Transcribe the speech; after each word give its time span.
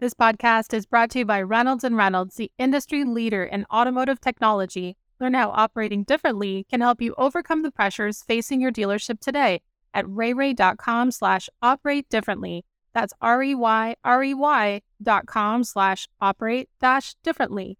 This 0.00 0.14
podcast 0.14 0.74
is 0.74 0.86
brought 0.86 1.10
to 1.10 1.18
you 1.18 1.24
by 1.24 1.42
Reynolds 1.42 1.82
and 1.82 1.96
Reynolds, 1.96 2.36
the 2.36 2.52
industry 2.56 3.02
leader 3.02 3.42
in 3.42 3.66
automotive 3.68 4.20
technology. 4.20 4.96
Learn 5.18 5.34
how 5.34 5.50
operating 5.50 6.04
differently 6.04 6.64
can 6.70 6.80
help 6.80 7.02
you 7.02 7.16
overcome 7.18 7.62
the 7.62 7.72
pressures 7.72 8.22
facing 8.22 8.60
your 8.60 8.70
dealership 8.70 9.18
today 9.18 9.60
at 9.92 10.04
reyrey.com 10.04 11.10
slash 11.10 11.48
operate 11.62 12.08
differently. 12.08 12.64
That's 12.94 13.12
R-E-Y-R-E-Y 13.20 14.82
dot 15.02 15.26
com 15.26 15.64
slash 15.64 16.06
operate 16.20 16.68
dash 16.80 17.16
differently. 17.24 17.76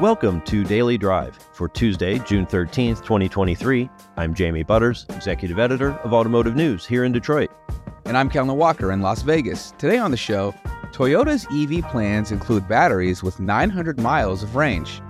Welcome 0.00 0.40
to 0.46 0.64
Daily 0.64 0.98
Drive 0.98 1.38
for 1.52 1.68
Tuesday, 1.68 2.18
June 2.18 2.44
13th, 2.44 3.04
2023. 3.04 3.88
I'm 4.16 4.34
Jamie 4.34 4.64
Butters, 4.64 5.06
Executive 5.10 5.60
Editor 5.60 5.92
of 6.02 6.12
Automotive 6.12 6.56
News 6.56 6.84
here 6.84 7.04
in 7.04 7.12
Detroit. 7.12 7.52
And 8.06 8.18
I'm 8.18 8.28
Kellen 8.28 8.54
Walker 8.58 8.92
in 8.92 9.00
Las 9.00 9.22
Vegas. 9.22 9.72
Today 9.78 9.96
on 9.96 10.10
the 10.10 10.16
show, 10.18 10.54
Toyota's 10.92 11.46
EV 11.50 11.90
plans 11.90 12.32
include 12.32 12.68
batteries 12.68 13.22
with 13.22 13.40
900 13.40 13.98
miles 13.98 14.42
of 14.42 14.56
range. 14.56 15.00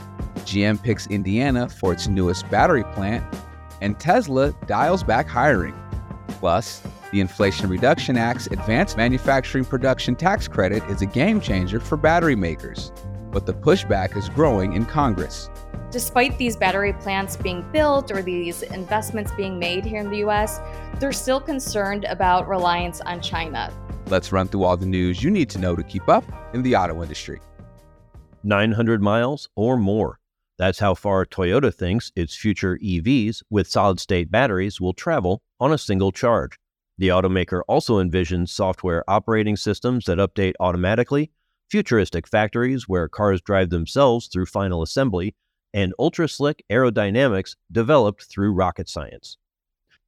GM 0.44 0.80
picks 0.80 1.08
Indiana 1.08 1.68
for 1.68 1.92
its 1.92 2.06
newest 2.06 2.48
battery 2.50 2.84
plant, 2.94 3.24
and 3.80 3.98
Tesla 3.98 4.52
dials 4.66 5.02
back 5.02 5.26
hiring. 5.26 5.74
Plus, 6.28 6.82
the 7.10 7.20
Inflation 7.20 7.68
Reduction 7.68 8.16
Act's 8.16 8.46
Advanced 8.46 8.96
Manufacturing 8.96 9.64
Production 9.64 10.14
Tax 10.14 10.46
Credit 10.46 10.82
is 10.84 11.02
a 11.02 11.06
game 11.06 11.40
changer 11.40 11.80
for 11.80 11.96
battery 11.96 12.36
makers, 12.36 12.92
but 13.32 13.44
the 13.44 13.54
pushback 13.54 14.16
is 14.16 14.28
growing 14.28 14.72
in 14.72 14.86
Congress. 14.86 15.50
Despite 15.94 16.38
these 16.38 16.56
battery 16.56 16.92
plants 16.92 17.36
being 17.36 17.64
built 17.70 18.10
or 18.10 18.20
these 18.20 18.62
investments 18.62 19.30
being 19.36 19.60
made 19.60 19.84
here 19.84 20.00
in 20.00 20.10
the 20.10 20.24
US, 20.26 20.58
they're 20.98 21.12
still 21.12 21.40
concerned 21.40 22.04
about 22.06 22.48
reliance 22.48 23.00
on 23.02 23.20
China. 23.20 23.72
Let's 24.08 24.32
run 24.32 24.48
through 24.48 24.64
all 24.64 24.76
the 24.76 24.86
news 24.86 25.22
you 25.22 25.30
need 25.30 25.48
to 25.50 25.60
know 25.60 25.76
to 25.76 25.84
keep 25.84 26.08
up 26.08 26.24
in 26.52 26.64
the 26.64 26.74
auto 26.74 27.00
industry. 27.00 27.40
900 28.42 29.02
miles 29.02 29.48
or 29.54 29.76
more. 29.76 30.18
That's 30.58 30.80
how 30.80 30.94
far 30.94 31.24
Toyota 31.26 31.72
thinks 31.72 32.10
its 32.16 32.34
future 32.34 32.76
EVs 32.82 33.44
with 33.48 33.68
solid 33.68 34.00
state 34.00 34.32
batteries 34.32 34.80
will 34.80 34.94
travel 34.94 35.42
on 35.60 35.72
a 35.72 35.78
single 35.78 36.10
charge. 36.10 36.58
The 36.98 37.10
automaker 37.10 37.60
also 37.68 38.02
envisions 38.02 38.48
software 38.48 39.04
operating 39.06 39.56
systems 39.56 40.06
that 40.06 40.18
update 40.18 40.54
automatically, 40.58 41.30
futuristic 41.70 42.26
factories 42.26 42.88
where 42.88 43.08
cars 43.08 43.40
drive 43.40 43.70
themselves 43.70 44.26
through 44.26 44.46
final 44.46 44.82
assembly, 44.82 45.36
and 45.74 45.92
ultra 45.98 46.28
slick 46.28 46.64
aerodynamics 46.70 47.56
developed 47.70 48.24
through 48.24 48.52
rocket 48.52 48.88
science. 48.88 49.36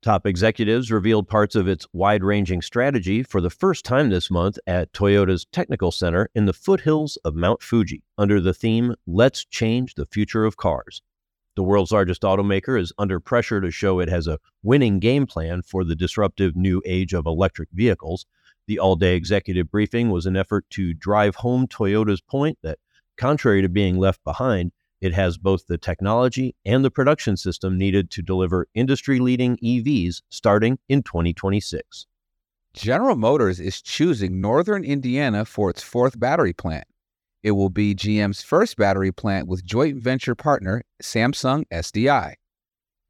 Top 0.01 0.25
executives 0.25 0.93
revealed 0.93 1.27
parts 1.27 1.57
of 1.57 1.67
its 1.67 1.87
wide 1.93 2.23
ranging 2.23 2.63
strategy 2.63 3.25
for 3.25 3.41
the 3.41 3.51
first 3.51 3.85
time 3.85 4.09
this 4.09 4.31
month 4.31 4.57
at 4.67 4.93
Toyota's 4.93 5.47
Technical 5.51 5.91
Center 5.91 6.31
in 6.35 6.47
the 6.47 6.53
foothills 6.53 7.17
of 7.25 7.35
Mount 7.35 7.61
Fuji 7.61 8.05
under 8.17 8.41
the 8.41 8.55
theme 8.55 8.95
Let's 9.07 9.45
Change 9.45 9.97
the 9.97 10.07
Future 10.07 10.45
of 10.45 10.57
Cars. 10.57 11.03
The 11.57 11.65
world's 11.65 11.91
largest 11.91 12.23
automaker 12.23 12.79
is 12.81 12.93
under 12.99 13.19
pressure 13.19 13.61
to 13.61 13.71
show 13.73 13.99
it 13.99 14.09
has 14.09 14.29
a 14.29 14.39
winning 14.63 15.01
game 15.01 15.27
plan 15.27 15.63
for 15.63 15.83
the 15.83 15.97
disruptive 15.97 16.55
new 16.55 16.83
age 16.85 17.13
of 17.13 17.27
electric 17.27 17.71
vehicles. 17.73 18.27
The 18.69 18.79
all 18.79 18.95
day 18.95 19.17
executive 19.17 19.71
briefing 19.71 20.11
was 20.11 20.27
an 20.27 20.37
effort 20.37 20.67
to 20.71 20.95
drive 20.95 21.37
home 21.37 21.67
Toyota's 21.67 22.21
point 22.21 22.59
that, 22.63 22.79
contrary 23.17 23.63
to 23.63 23.69
being 23.69 23.99
left 23.99 24.23
behind, 24.23 24.71
it 25.07 25.15
has 25.15 25.39
both 25.39 25.67
the 25.67 25.79
technology 25.79 26.55
and 26.65 26.85
the 26.85 26.91
production 26.91 27.37
system 27.37 27.79
needed 27.79 28.11
to 28.11 28.23
deliver 28.23 28.69
industry 28.75 29.21
leading 29.21 29.57
EVs 29.59 30.21
starting 30.29 30.79
in 30.89 31.03
2026. 31.03 32.07
General 32.75 33.17
Motors 33.17 33.59
is 33.59 33.81
choosing 33.81 34.41
Northern 34.41 34.85
Indiana 34.85 35.45
for 35.47 35.71
its 35.71 35.83
fourth 35.83 36.19
battery 36.21 36.53
plant. 36.53 36.87
It 37.43 37.53
will 37.53 37.71
be 37.71 37.95
GM's 37.95 38.43
first 38.43 38.77
battery 38.77 39.13
plant 39.13 39.47
with 39.47 39.65
joint 39.65 40.03
venture 40.03 40.35
partner 40.35 40.83
Samsung 41.03 41.65
SDI. 41.73 42.35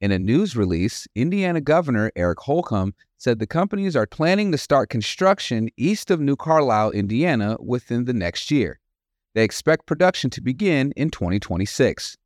In 0.01 0.13
a 0.13 0.19
news 0.19 0.55
release, 0.55 1.09
Indiana 1.15 1.63
Governor 1.63 2.13
Eric 2.15 2.41
Holcomb 2.41 2.95
said 3.17 3.39
the 3.39 3.47
companies 3.47 3.97
are 3.97 4.07
planning 4.07 4.53
to 4.53 4.59
start 4.59 4.91
construction 4.91 5.71
east 5.79 6.11
of 6.11 6.21
New 6.21 6.37
Carlisle, 6.37 6.91
Indiana 6.91 7.57
within 7.59 8.05
the 8.05 8.13
next 8.13 8.51
year. 8.51 8.79
They 9.37 9.45
expect 9.45 9.85
production 9.85 10.31
to 10.31 10.41
begin 10.41 10.95
in 10.97 11.11
2026. 11.11 12.17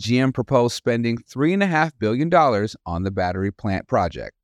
GM 0.00 0.34
proposed 0.34 0.74
spending 0.74 1.18
$3.5 1.18 1.92
billion 2.00 2.34
on 2.84 3.04
the 3.04 3.12
battery 3.12 3.52
plant 3.52 3.86
project. 3.86 4.34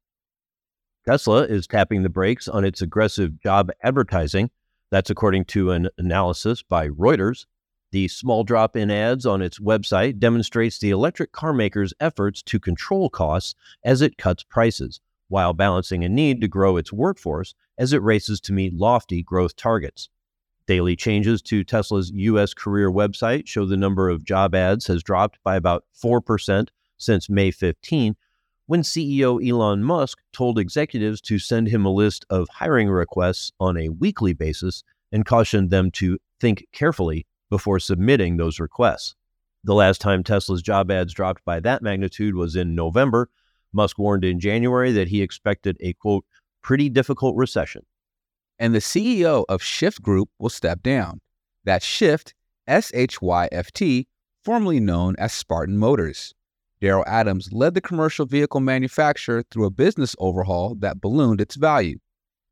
Tesla 1.05 1.43
is 1.43 1.67
tapping 1.67 2.05
the 2.05 2.09
brakes 2.09 2.47
on 2.47 2.65
its 2.65 2.81
aggressive 2.81 3.41
job 3.43 3.73
advertising. 3.83 4.51
That's 4.93 5.11
according 5.11 5.47
to 5.47 5.73
an 5.73 5.89
analysis 5.99 6.63
by 6.63 6.89
Reuters. 6.89 7.47
The 7.91 8.07
small 8.07 8.45
drop 8.45 8.77
in 8.77 8.93
ads 8.93 9.27
on 9.27 9.43
its 9.43 9.59
website 9.59 10.21
demonstrates 10.21 10.79
the 10.79 10.91
electric 10.91 11.33
car 11.33 11.53
maker's 11.53 11.93
efforts 11.99 12.45
to 12.45 12.61
control 12.61 13.11
costs 13.11 13.57
as 13.83 14.03
it 14.03 14.19
cuts 14.19 14.45
prices, 14.45 15.01
while 15.27 15.53
balancing 15.53 16.05
a 16.05 16.09
need 16.09 16.41
to 16.43 16.47
grow 16.47 16.77
its 16.77 16.93
workforce 16.93 17.57
as 17.77 17.93
it 17.93 18.03
races 18.03 18.41
to 18.43 18.53
meet 18.53 18.73
lofty 18.73 19.21
growth 19.21 19.57
targets. 19.57 20.11
Daily 20.67 20.97
changes 20.97 21.43
to 21.43 21.63
Tesla's 21.63 22.11
U.S. 22.15 22.55
career 22.55 22.91
website 22.91 23.47
show 23.47 23.67
the 23.67 23.77
number 23.77 24.09
of 24.09 24.25
job 24.25 24.55
ads 24.55 24.87
has 24.87 25.03
dropped 25.03 25.39
by 25.45 25.57
about 25.57 25.85
4% 26.03 26.69
since 26.97 27.29
May 27.29 27.51
15, 27.51 28.17
when 28.65 28.81
CEO 28.81 29.47
Elon 29.47 29.85
Musk 29.85 30.21
told 30.33 30.59
executives 30.59 31.21
to 31.21 31.39
send 31.39 31.69
him 31.69 31.85
a 31.85 31.93
list 31.93 32.25
of 32.31 32.49
hiring 32.49 32.89
requests 32.89 33.53
on 33.61 33.77
a 33.77 33.91
weekly 33.91 34.33
basis 34.33 34.83
and 35.13 35.27
cautioned 35.27 35.69
them 35.69 35.91
to 35.91 36.19
think 36.41 36.67
carefully 36.73 37.27
before 37.51 37.79
submitting 37.79 38.39
those 38.39 38.59
requests. 38.59 39.15
The 39.65 39.75
last 39.75 40.01
time 40.01 40.25
Tesla's 40.25 40.63
job 40.63 40.91
ads 40.91 41.13
dropped 41.13 41.45
by 41.45 41.61
that 41.61 41.83
magnitude 41.83 42.35
was 42.35 42.57
in 42.57 42.75
November. 42.75 43.29
Musk 43.75 43.99
warned 43.99 44.25
in 44.25 44.41
January 44.41 44.93
that 44.93 45.09
he 45.09 45.21
expected 45.21 45.77
a 45.81 45.93
quote, 45.93 46.25
pretty 46.63 46.89
difficult 46.89 47.37
recession 47.37 47.85
and 48.59 48.75
the 48.75 48.79
CEO 48.79 49.45
of 49.49 49.61
Shyft 49.61 50.03
Group 50.03 50.29
will 50.39 50.49
step 50.49 50.83
down. 50.83 51.21
That 51.65 51.83
Shyft, 51.83 52.33
S 52.67 52.91
H 52.95 53.21
Y 53.21 53.49
F 53.53 53.73
T, 53.73 54.07
formerly 54.45 54.81
known 54.81 55.15
as 55.19 55.33
Spartan 55.33 55.79
Motors. 55.79 56.35
Daryl 56.81 57.05
Adams 57.07 57.53
led 57.53 57.75
the 57.75 57.81
commercial 57.81 58.27
vehicle 58.27 58.61
manufacturer 58.61 59.43
through 59.51 59.65
a 59.65 59.71
business 59.71 60.15
overhaul 60.19 60.75
that 60.77 61.01
ballooned 61.01 61.41
its 61.41 61.55
value. 61.55 61.99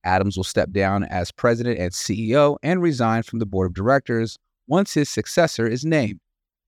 Adams 0.05 0.37
will 0.37 0.45
step 0.45 0.71
down 0.73 1.05
as 1.05 1.31
president 1.31 1.79
and 1.79 1.93
CEO 1.93 2.57
and 2.63 2.83
resign 2.83 3.23
from 3.23 3.39
the 3.39 3.47
board 3.47 3.67
of 3.67 3.75
directors 3.75 4.39
once 4.67 4.95
his 4.95 5.09
successor 5.09 5.67
is 5.67 5.85
named. 5.85 6.21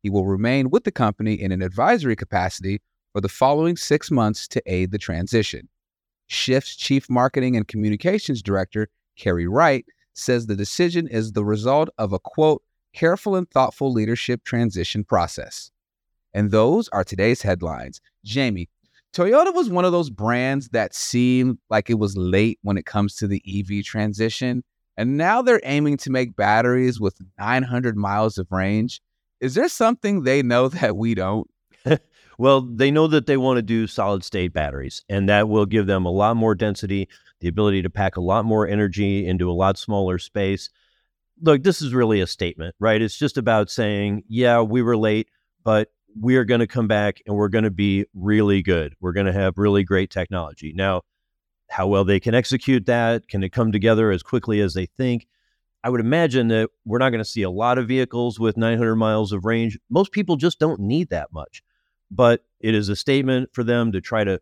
He 0.02 0.10
will 0.10 0.26
remain 0.26 0.70
with 0.70 0.84
the 0.84 0.92
company 0.92 1.34
in 1.34 1.50
an 1.50 1.62
advisory 1.62 2.16
capacity 2.16 2.80
for 3.12 3.20
the 3.20 3.28
following 3.28 3.76
six 3.76 4.10
months 4.10 4.46
to 4.48 4.62
aid 4.66 4.90
the 4.90 4.98
transition. 4.98 5.68
Shyft's 6.30 6.76
chief 6.76 7.08
marketing 7.08 7.56
and 7.56 7.66
communications 7.66 8.42
director 8.42 8.88
Kerry 9.16 9.46
Wright, 9.46 9.84
says 10.14 10.46
the 10.46 10.56
decision 10.56 11.08
is 11.08 11.32
the 11.32 11.44
result 11.44 11.88
of 11.98 12.12
a 12.12 12.18
quote, 12.18 12.62
careful 12.92 13.34
and 13.36 13.50
thoughtful 13.50 13.92
leadership 13.92 14.44
transition 14.44 15.04
process. 15.04 15.70
And 16.32 16.50
those 16.50 16.88
are 16.88 17.04
today's 17.04 17.42
headlines. 17.42 18.00
Jamie, 18.24 18.68
Toyota 19.14 19.54
was 19.54 19.70
one 19.70 19.84
of 19.84 19.92
those 19.92 20.10
brands 20.10 20.68
that 20.70 20.94
seemed 20.94 21.58
like 21.70 21.88
it 21.88 21.98
was 21.98 22.16
late 22.16 22.58
when 22.62 22.76
it 22.76 22.86
comes 22.86 23.14
to 23.16 23.28
the 23.28 23.42
EV 23.46 23.84
transition. 23.84 24.64
And 24.96 25.16
now 25.16 25.42
they're 25.42 25.60
aiming 25.64 25.98
to 25.98 26.10
make 26.10 26.36
batteries 26.36 27.00
with 27.00 27.20
900 27.38 27.96
miles 27.96 28.38
of 28.38 28.50
range. 28.50 29.00
Is 29.40 29.54
there 29.54 29.68
something 29.68 30.22
they 30.22 30.42
know 30.42 30.68
that 30.68 30.96
we 30.96 31.14
don't? 31.14 31.48
well, 32.38 32.62
they 32.62 32.90
know 32.90 33.06
that 33.06 33.26
they 33.26 33.36
want 33.36 33.58
to 33.58 33.62
do 33.62 33.86
solid 33.86 34.24
state 34.24 34.52
batteries, 34.52 35.04
and 35.08 35.28
that 35.28 35.48
will 35.48 35.66
give 35.66 35.86
them 35.86 36.04
a 36.04 36.10
lot 36.10 36.36
more 36.36 36.54
density, 36.54 37.08
the 37.40 37.48
ability 37.48 37.82
to 37.82 37.90
pack 37.90 38.16
a 38.16 38.20
lot 38.20 38.44
more 38.44 38.66
energy 38.66 39.26
into 39.26 39.50
a 39.50 39.52
lot 39.52 39.78
smaller 39.78 40.18
space. 40.18 40.70
Look, 41.42 41.62
this 41.62 41.82
is 41.82 41.92
really 41.92 42.20
a 42.20 42.26
statement, 42.26 42.74
right? 42.78 43.02
It's 43.02 43.18
just 43.18 43.36
about 43.38 43.70
saying, 43.70 44.22
yeah, 44.28 44.60
we 44.60 44.82
were 44.82 44.96
late, 44.96 45.28
but 45.64 45.88
we 46.18 46.36
are 46.36 46.44
going 46.44 46.60
to 46.60 46.66
come 46.66 46.86
back 46.86 47.20
and 47.26 47.36
we're 47.36 47.48
going 47.48 47.64
to 47.64 47.70
be 47.70 48.06
really 48.14 48.62
good. 48.62 48.94
We're 49.00 49.12
going 49.12 49.26
to 49.26 49.32
have 49.32 49.58
really 49.58 49.82
great 49.82 50.10
technology. 50.10 50.72
Now, 50.74 51.02
how 51.68 51.88
well 51.88 52.04
they 52.04 52.20
can 52.20 52.34
execute 52.34 52.86
that, 52.86 53.26
can 53.28 53.42
it 53.42 53.50
come 53.50 53.72
together 53.72 54.10
as 54.10 54.22
quickly 54.22 54.60
as 54.60 54.74
they 54.74 54.86
think? 54.86 55.26
I 55.82 55.90
would 55.90 56.00
imagine 56.00 56.48
that 56.48 56.70
we're 56.84 56.98
not 56.98 57.10
going 57.10 57.22
to 57.22 57.28
see 57.28 57.42
a 57.42 57.50
lot 57.50 57.78
of 57.78 57.88
vehicles 57.88 58.38
with 58.38 58.56
900 58.56 58.96
miles 58.96 59.32
of 59.32 59.44
range. 59.44 59.78
Most 59.90 60.12
people 60.12 60.36
just 60.36 60.58
don't 60.58 60.80
need 60.80 61.10
that 61.10 61.32
much. 61.32 61.62
But 62.10 62.44
it 62.60 62.74
is 62.74 62.88
a 62.88 62.96
statement 62.96 63.50
for 63.52 63.64
them 63.64 63.92
to 63.92 64.00
try 64.00 64.24
to 64.24 64.40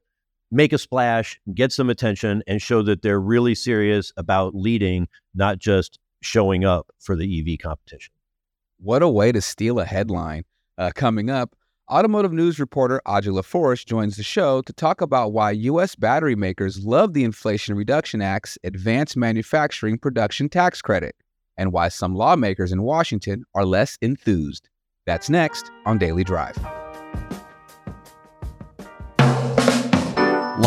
make 0.52 0.72
a 0.72 0.78
splash, 0.78 1.40
get 1.54 1.72
some 1.72 1.90
attention, 1.90 2.42
and 2.46 2.62
show 2.62 2.82
that 2.82 3.02
they're 3.02 3.20
really 3.20 3.54
serious 3.54 4.12
about 4.16 4.54
leading, 4.54 5.08
not 5.34 5.58
just 5.58 5.98
showing 6.20 6.64
up 6.64 6.88
for 7.00 7.16
the 7.16 7.40
EV 7.40 7.58
competition. 7.58 8.12
What 8.78 9.02
a 9.02 9.08
way 9.08 9.32
to 9.32 9.40
steal 9.40 9.80
a 9.80 9.84
headline. 9.84 10.44
Uh, 10.78 10.92
coming 10.94 11.30
up, 11.30 11.56
Automotive 11.90 12.32
news 12.32 12.58
reporter 12.58 13.02
Audrey 13.04 13.32
LaForest 13.32 13.84
joins 13.86 14.16
the 14.16 14.22
show 14.22 14.62
to 14.62 14.72
talk 14.72 15.02
about 15.02 15.32
why 15.32 15.50
U.S. 15.50 15.94
battery 15.94 16.34
makers 16.34 16.82
love 16.86 17.12
the 17.12 17.24
Inflation 17.24 17.74
Reduction 17.74 18.22
Act's 18.22 18.56
Advanced 18.64 19.16
Manufacturing 19.16 19.98
Production 19.98 20.48
Tax 20.48 20.80
Credit 20.80 21.14
and 21.58 21.70
why 21.70 21.88
some 21.88 22.14
lawmakers 22.14 22.72
in 22.72 22.82
Washington 22.82 23.44
are 23.54 23.66
less 23.66 23.98
enthused. 24.00 24.70
That's 25.04 25.28
next 25.28 25.70
on 25.84 25.98
Daily 25.98 26.24
Drive. 26.24 26.56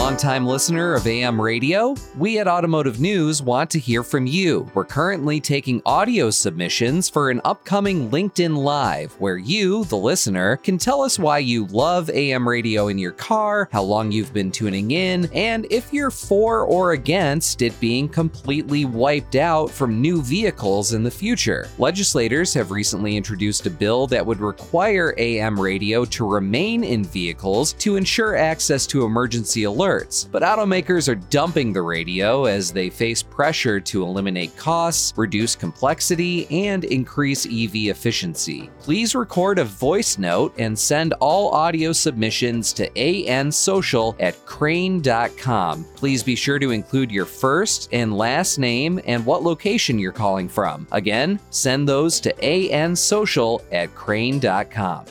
Longtime 0.06 0.46
listener 0.46 0.94
of 0.94 1.08
AM 1.08 1.42
radio, 1.42 1.96
we 2.16 2.38
at 2.38 2.48
Automotive 2.48 3.00
News 3.00 3.42
want 3.42 3.72
to 3.72 3.80
hear 3.80 4.04
from 4.04 4.28
you. 4.28 4.70
We're 4.76 4.86
currently 4.86 5.42
taking 5.42 5.82
audio 5.84 6.30
submissions 6.30 7.10
for 7.10 7.32
an 7.32 7.42
upcoming 7.44 8.12
LinkedIn 8.12 8.56
Live 8.56 9.14
where 9.14 9.38
you, 9.38 9.84
the 9.86 9.98
listener, 9.98 10.58
can 10.58 10.78
tell 10.78 11.02
us 11.02 11.18
why 11.18 11.40
you 11.40 11.66
love 11.66 12.12
AM 12.12 12.48
radio 12.48 12.90
in 12.90 13.00
your 13.00 13.14
car, 13.14 13.68
how 13.72 13.82
long 13.82 14.12
you've 14.12 14.32
been 14.32 14.52
tuning 14.52 14.92
in, 14.92 15.28
and 15.34 15.66
if 15.72 15.92
you're 15.92 16.12
for 16.12 16.66
or 16.66 16.92
against 16.92 17.64
it 17.64 17.78
being 17.80 18.08
completely 18.08 18.86
wiped 18.86 19.36
out 19.36 19.72
from 19.72 20.02
new 20.02 20.22
vehicles 20.22 20.94
in 20.94 21.02
the 21.02 21.10
future. 21.10 21.68
Legislators 21.80 22.54
have 22.54 22.70
recently 22.70 23.18
introduced 23.18 23.66
a 23.66 23.72
bill 23.72 24.06
that 24.06 24.24
would 24.24 24.40
require 24.40 25.16
AM 25.18 25.60
radio 25.60 26.06
to 26.06 26.30
remain 26.30 26.84
in 26.84 27.04
vehicles 27.04 27.74
to 27.74 27.96
ensure 27.96 28.36
access 28.36 28.86
to 28.86 29.04
emergency 29.04 29.64
alerts 29.64 29.95
but 30.32 30.44
automakers 30.44 31.08
are 31.08 31.16
dumping 31.16 31.74
the 31.74 31.82
radio 31.82 32.46
as 32.46 32.72
they 32.72 32.90
face 32.90 33.24
pressure 33.24 33.80
to 33.80 34.04
eliminate 34.04 34.56
costs, 34.58 35.14
reduce 35.16 35.56
complexity, 35.56 36.48
and 36.66 36.84
increase 36.84 37.46
EV 37.46 37.90
efficiency. 37.90 38.70
Please 38.80 39.16
record 39.16 39.60
a 39.60 39.64
voice 39.64 40.18
note 40.18 40.54
and 40.58 40.78
send 40.78 41.14
all 41.20 41.50
audio 41.52 41.92
submissions 41.92 42.74
to 42.74 42.90
ansocial 42.90 44.16
at 44.20 44.46
crain.com. 44.46 45.86
Please 45.96 46.24
be 46.24 46.36
sure 46.36 46.60
to 46.60 46.72
include 46.72 47.12
your 47.12 47.26
first 47.26 47.90
and 47.92 48.18
last 48.18 48.60
name 48.60 49.00
and 49.06 49.26
what 49.26 49.44
location 49.44 49.98
you're 49.98 50.12
calling 50.12 50.48
from. 50.48 50.88
Again, 50.92 51.40
send 51.50 51.88
those 51.88 52.20
to 52.20 52.34
ansocial 52.34 53.62
at 53.72 53.94
crain.com. 53.96 55.06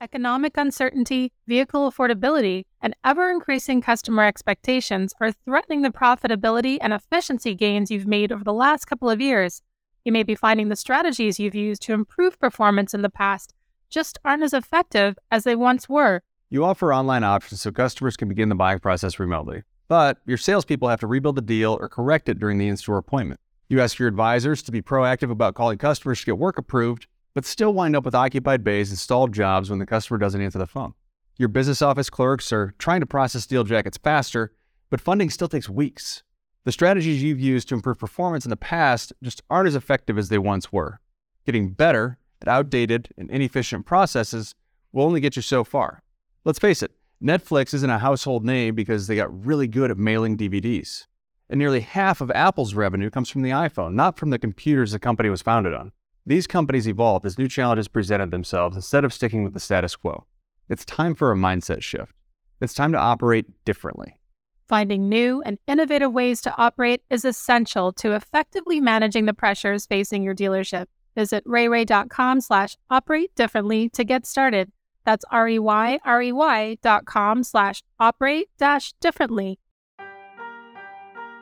Economic 0.00 0.56
uncertainty, 0.56 1.32
vehicle 1.48 1.90
affordability, 1.90 2.64
and 2.80 2.94
ever 3.04 3.32
increasing 3.32 3.80
customer 3.80 4.22
expectations 4.24 5.12
are 5.20 5.32
threatening 5.32 5.82
the 5.82 5.90
profitability 5.90 6.78
and 6.80 6.92
efficiency 6.92 7.52
gains 7.52 7.90
you've 7.90 8.06
made 8.06 8.30
over 8.30 8.44
the 8.44 8.52
last 8.52 8.84
couple 8.84 9.10
of 9.10 9.20
years. 9.20 9.60
You 10.04 10.12
may 10.12 10.22
be 10.22 10.36
finding 10.36 10.68
the 10.68 10.76
strategies 10.76 11.40
you've 11.40 11.56
used 11.56 11.82
to 11.82 11.94
improve 11.94 12.38
performance 12.38 12.94
in 12.94 13.02
the 13.02 13.10
past 13.10 13.54
just 13.90 14.18
aren't 14.24 14.44
as 14.44 14.52
effective 14.52 15.18
as 15.32 15.42
they 15.42 15.56
once 15.56 15.88
were. 15.88 16.22
You 16.48 16.64
offer 16.64 16.94
online 16.94 17.24
options 17.24 17.62
so 17.62 17.72
customers 17.72 18.16
can 18.16 18.28
begin 18.28 18.50
the 18.50 18.54
buying 18.54 18.78
process 18.78 19.18
remotely, 19.18 19.64
but 19.88 20.18
your 20.26 20.38
salespeople 20.38 20.88
have 20.88 21.00
to 21.00 21.08
rebuild 21.08 21.34
the 21.34 21.42
deal 21.42 21.76
or 21.80 21.88
correct 21.88 22.28
it 22.28 22.38
during 22.38 22.58
the 22.58 22.68
in 22.68 22.76
store 22.76 22.98
appointment. 22.98 23.40
You 23.68 23.80
ask 23.80 23.98
your 23.98 24.06
advisors 24.06 24.62
to 24.62 24.70
be 24.70 24.80
proactive 24.80 25.32
about 25.32 25.56
calling 25.56 25.76
customers 25.76 26.20
to 26.20 26.26
get 26.26 26.38
work 26.38 26.56
approved 26.56 27.07
but 27.34 27.44
still 27.44 27.72
wind 27.72 27.94
up 27.94 28.04
with 28.04 28.14
occupied 28.14 28.64
bays 28.64 28.90
and 28.90 28.98
stalled 28.98 29.32
jobs 29.32 29.70
when 29.70 29.78
the 29.78 29.86
customer 29.86 30.18
doesn't 30.18 30.40
answer 30.40 30.58
the 30.58 30.66
phone. 30.66 30.94
Your 31.36 31.48
business 31.48 31.82
office 31.82 32.10
clerks 32.10 32.52
are 32.52 32.74
trying 32.78 33.00
to 33.00 33.06
process 33.06 33.46
deal 33.46 33.64
jackets 33.64 33.96
faster, 33.96 34.52
but 34.90 35.00
funding 35.00 35.30
still 35.30 35.48
takes 35.48 35.68
weeks. 35.68 36.22
The 36.64 36.72
strategies 36.72 37.22
you've 37.22 37.40
used 37.40 37.68
to 37.68 37.74
improve 37.74 37.98
performance 37.98 38.44
in 38.44 38.50
the 38.50 38.56
past 38.56 39.12
just 39.22 39.42
aren't 39.48 39.68
as 39.68 39.76
effective 39.76 40.18
as 40.18 40.28
they 40.28 40.38
once 40.38 40.72
were. 40.72 41.00
Getting 41.46 41.70
better 41.70 42.18
at 42.42 42.48
outdated 42.48 43.08
and 43.16 43.30
inefficient 43.30 43.86
processes 43.86 44.54
will 44.92 45.04
only 45.04 45.20
get 45.20 45.36
you 45.36 45.42
so 45.42 45.64
far. 45.64 46.02
Let's 46.44 46.58
face 46.58 46.82
it, 46.82 46.92
Netflix 47.22 47.74
isn't 47.74 47.90
a 47.90 47.98
household 47.98 48.44
name 48.44 48.74
because 48.74 49.06
they 49.06 49.16
got 49.16 49.46
really 49.46 49.66
good 49.66 49.90
at 49.90 49.98
mailing 49.98 50.36
DVDs. 50.36 51.06
And 51.50 51.58
nearly 51.58 51.80
half 51.80 52.20
of 52.20 52.30
Apple's 52.30 52.74
revenue 52.74 53.10
comes 53.10 53.30
from 53.30 53.42
the 53.42 53.50
iPhone, 53.50 53.94
not 53.94 54.18
from 54.18 54.30
the 54.30 54.38
computers 54.38 54.92
the 54.92 54.98
company 54.98 55.30
was 55.30 55.42
founded 55.42 55.74
on. 55.74 55.92
These 56.28 56.46
companies 56.46 56.86
evolved 56.86 57.24
as 57.24 57.38
new 57.38 57.48
challenges 57.48 57.88
presented 57.88 58.30
themselves 58.32 58.76
instead 58.76 59.02
of 59.02 59.14
sticking 59.14 59.44
with 59.44 59.54
the 59.54 59.60
status 59.60 59.96
quo. 59.96 60.26
It's 60.68 60.84
time 60.84 61.14
for 61.14 61.32
a 61.32 61.34
mindset 61.34 61.82
shift. 61.82 62.12
It's 62.60 62.74
time 62.74 62.92
to 62.92 62.98
operate 62.98 63.46
differently. 63.64 64.20
Finding 64.68 65.08
new 65.08 65.40
and 65.46 65.56
innovative 65.66 66.12
ways 66.12 66.42
to 66.42 66.54
operate 66.58 67.00
is 67.08 67.24
essential 67.24 67.94
to 67.94 68.12
effectively 68.12 68.78
managing 68.78 69.24
the 69.24 69.32
pressures 69.32 69.86
facing 69.86 70.22
your 70.22 70.34
dealership. 70.34 70.84
Visit 71.16 71.42
reyrey.com 71.46 72.42
slash 72.42 72.76
operate 72.90 73.34
differently 73.34 73.88
to 73.88 74.04
get 74.04 74.26
started. 74.26 74.70
That's 75.06 75.24
R-E-Y-R-E-Y 75.30 76.76
dot 76.82 77.06
com 77.06 77.42
slash 77.42 77.82
operate 77.98 78.50
dash 78.58 78.92
differently. 79.00 79.60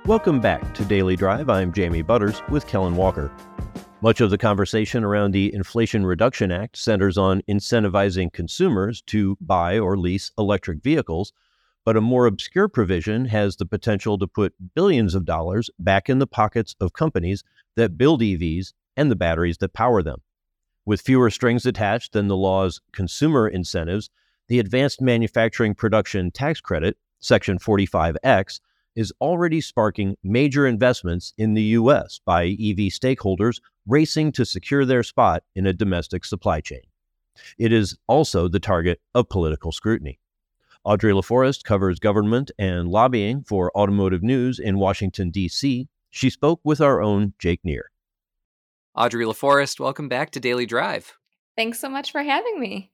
Welcome 0.05 0.41
back 0.41 0.75
to 0.75 0.85
Daily 0.85 1.17
Drive. 1.17 1.51
I'm 1.51 1.73
Jamie 1.73 2.03
Butters 2.03 2.41
with 2.49 2.69
Kellen 2.69 2.95
Walker. 2.95 3.33
Much 4.07 4.21
of 4.21 4.31
the 4.31 4.39
conversation 4.39 5.03
around 5.03 5.33
the 5.33 5.53
Inflation 5.53 6.07
Reduction 6.07 6.53
Act 6.53 6.77
centers 6.77 7.19
on 7.19 7.43
incentivizing 7.49 8.33
consumers 8.33 9.03
to 9.03 9.37
buy 9.41 9.81
or 9.81 9.97
lease 9.97 10.31
electric 10.39 10.81
vehicles, 10.81 11.33
but 11.85 11.97
a 11.97 12.01
more 12.01 12.27
obscure 12.27 12.69
provision 12.69 13.25
has 13.25 13.57
the 13.57 13.67
potential 13.67 14.17
to 14.17 14.29
put 14.29 14.55
billions 14.77 15.17
of 15.17 15.25
dollars 15.25 15.71
back 15.81 16.09
in 16.09 16.21
the 16.21 16.27
pockets 16.29 16.77
of 16.79 16.93
companies 16.93 17.43
that 17.75 17.99
build 17.99 18.21
EVs 18.21 18.75
and 18.97 19.11
the 19.11 19.17
batteries 19.17 19.59
that 19.59 19.73
power 19.73 20.05
them. 20.05 20.23
With 20.85 21.01
fewer 21.01 21.29
strings 21.29 21.67
attached 21.67 22.13
than 22.13 22.29
the 22.29 22.37
law's 22.37 22.81
consumer 22.93 23.49
incentives, 23.49 24.09
the 24.47 24.61
Advanced 24.61 25.01
Manufacturing 25.01 25.75
Production 25.75 26.31
Tax 26.31 26.61
Credit, 26.61 26.97
Section 27.19 27.59
45X, 27.59 28.61
is 28.97 29.13
already 29.21 29.61
sparking 29.61 30.17
major 30.25 30.67
investments 30.67 31.33
in 31.39 31.55
the 31.55 31.63
U.S. 31.63 32.19
by 32.25 32.47
EV 32.47 32.91
stakeholders 32.91 33.61
racing 33.87 34.33
to 34.33 34.45
secure 34.45 34.85
their 34.85 35.03
spot 35.03 35.45
in 35.55 35.67
a 35.67 35.73
domestic 35.73 36.25
supply 36.25 36.61
chain. 36.61 36.81
It 37.59 37.73
is 37.73 37.97
also 38.09 38.49
the 38.49 38.59
target 38.59 39.01
of 39.15 39.29
political 39.29 39.71
scrutiny. 39.71 40.19
Audrey 40.85 41.13
LaForest 41.13 41.65
covers 41.65 41.99
government 41.99 42.51
and 42.59 42.89
lobbying 42.89 43.43
for 43.43 43.77
automotive 43.77 44.23
news 44.23 44.59
in 44.59 44.79
Washington, 44.79 45.31
D.C. 45.31 45.89
She 46.11 46.31
spoke 46.31 46.61
with 46.65 46.81
our 46.81 47.03
own 47.03 47.35
Jake 47.39 47.61
Neher. 47.65 47.91
Audrey 48.95 49.27
LaForest, 49.27 49.79
welcome 49.79 50.09
back 50.09 50.31
to 50.31 50.41
Daily 50.41 50.65
Drive. 50.65 51.19
Thanks 51.57 51.81
so 51.81 51.89
much 51.89 52.13
for 52.13 52.23
having 52.23 52.59
me. 52.59 52.91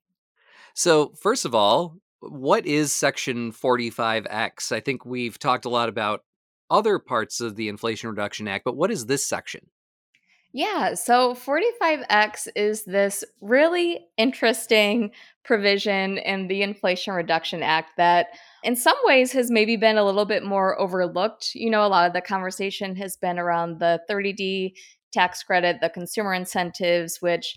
So, 0.74 1.12
first 1.20 1.44
of 1.44 1.54
all, 1.54 1.98
what 2.22 2.66
is 2.66 2.92
Section 2.92 3.52
45X? 3.52 4.72
I 4.72 4.80
think 4.80 5.04
we've 5.04 5.38
talked 5.38 5.64
a 5.64 5.70
lot 5.70 5.88
about 5.88 6.22
other 6.70 6.98
parts 6.98 7.40
of 7.40 7.56
the 7.56 7.68
Inflation 7.68 8.08
Reduction 8.08 8.48
Act, 8.48 8.64
but 8.64 8.76
what 8.76 8.90
is 8.90 9.06
this 9.06 9.26
section? 9.26 9.66
Yeah, 10.54 10.94
so 10.94 11.34
45X 11.34 12.48
is 12.54 12.84
this 12.84 13.24
really 13.40 14.06
interesting 14.18 15.10
provision 15.44 16.18
in 16.18 16.48
the 16.48 16.62
Inflation 16.62 17.14
Reduction 17.14 17.62
Act 17.62 17.92
that, 17.96 18.28
in 18.62 18.76
some 18.76 18.96
ways, 19.04 19.32
has 19.32 19.50
maybe 19.50 19.76
been 19.76 19.96
a 19.96 20.04
little 20.04 20.26
bit 20.26 20.44
more 20.44 20.78
overlooked. 20.78 21.54
You 21.54 21.70
know, 21.70 21.86
a 21.86 21.88
lot 21.88 22.06
of 22.06 22.12
the 22.12 22.20
conversation 22.20 22.96
has 22.96 23.16
been 23.16 23.38
around 23.38 23.80
the 23.80 24.02
30D 24.10 24.74
tax 25.10 25.42
credit, 25.42 25.78
the 25.80 25.88
consumer 25.88 26.34
incentives, 26.34 27.22
which 27.22 27.56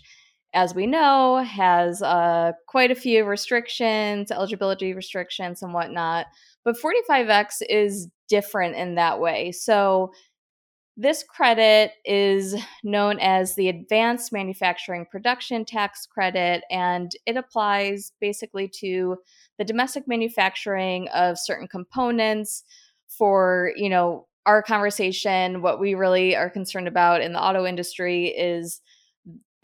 as 0.54 0.74
we 0.74 0.86
know, 0.86 1.44
has 1.44 2.02
uh, 2.02 2.52
quite 2.66 2.90
a 2.90 2.94
few 2.94 3.24
restrictions, 3.24 4.30
eligibility 4.30 4.94
restrictions, 4.94 5.62
and 5.62 5.74
whatnot. 5.74 6.26
But 6.64 6.76
45X 6.76 7.62
is 7.68 8.08
different 8.28 8.76
in 8.76 8.94
that 8.96 9.20
way. 9.20 9.52
So, 9.52 10.12
this 10.98 11.22
credit 11.22 11.92
is 12.06 12.56
known 12.82 13.18
as 13.20 13.54
the 13.54 13.68
Advanced 13.68 14.32
Manufacturing 14.32 15.04
Production 15.10 15.66
Tax 15.66 16.06
Credit, 16.06 16.62
and 16.70 17.12
it 17.26 17.36
applies 17.36 18.12
basically 18.18 18.66
to 18.80 19.18
the 19.58 19.64
domestic 19.64 20.08
manufacturing 20.08 21.08
of 21.08 21.38
certain 21.38 21.68
components 21.68 22.64
for, 23.08 23.72
you 23.76 23.90
know, 23.90 24.26
our 24.46 24.62
conversation. 24.62 25.60
What 25.60 25.80
we 25.80 25.94
really 25.94 26.34
are 26.34 26.48
concerned 26.48 26.88
about 26.88 27.20
in 27.20 27.34
the 27.34 27.42
auto 27.42 27.66
industry 27.66 28.28
is 28.28 28.80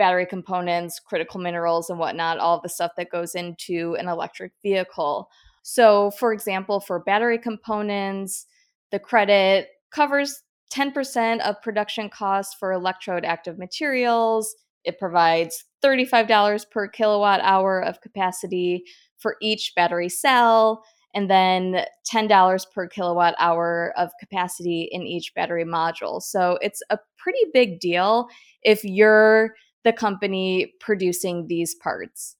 battery 0.02 0.26
components, 0.26 0.98
critical 0.98 1.38
minerals, 1.38 1.88
and 1.88 1.96
whatnot, 1.96 2.38
all 2.38 2.60
the 2.60 2.68
stuff 2.68 2.90
that 2.96 3.08
goes 3.08 3.36
into 3.36 3.94
an 4.00 4.08
electric 4.08 4.50
vehicle. 4.60 5.30
So, 5.62 6.10
for 6.18 6.32
example, 6.32 6.80
for 6.80 6.98
battery 7.04 7.38
components, 7.38 8.46
the 8.90 8.98
credit 8.98 9.68
covers 9.92 10.42
10% 10.74 11.38
of 11.42 11.62
production 11.62 12.10
costs 12.10 12.52
for 12.52 12.72
electrode 12.72 13.24
active 13.24 13.60
materials. 13.60 14.56
It 14.82 14.98
provides 14.98 15.66
$35 15.84 16.68
per 16.68 16.88
kilowatt 16.88 17.38
hour 17.44 17.80
of 17.84 18.00
capacity 18.00 18.82
for 19.18 19.36
each 19.40 19.72
battery 19.76 20.08
cell, 20.08 20.82
and 21.14 21.30
then 21.30 21.84
$10 22.12 22.66
per 22.74 22.88
kilowatt 22.88 23.36
hour 23.38 23.92
of 23.96 24.10
capacity 24.18 24.88
in 24.90 25.02
each 25.02 25.32
battery 25.36 25.64
module. 25.64 26.20
So 26.20 26.58
it's 26.60 26.82
a 26.90 26.98
pretty 27.18 27.46
big 27.54 27.78
deal 27.78 28.26
if 28.64 28.82
you're 28.82 29.54
the 29.84 29.92
company 29.92 30.74
producing 30.80 31.46
these 31.48 31.74
parts. 31.74 32.36